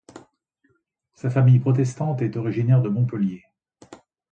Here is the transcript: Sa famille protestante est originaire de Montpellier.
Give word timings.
Sa 1.13 1.29
famille 1.29 1.59
protestante 1.59 2.23
est 2.23 2.35
originaire 2.35 2.81
de 2.81 2.89
Montpellier. 2.89 3.43